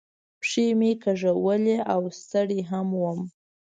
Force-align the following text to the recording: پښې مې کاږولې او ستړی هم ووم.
پښې 0.41 0.65
مې 0.79 0.91
کاږولې 1.03 1.77
او 1.93 2.01
ستړی 2.19 2.59
هم 2.69 2.87
ووم. 2.93 3.19